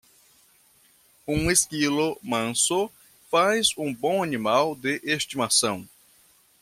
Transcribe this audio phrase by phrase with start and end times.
[1.27, 2.89] Um esquilo manso
[3.29, 5.87] faz um bom animal de estimação.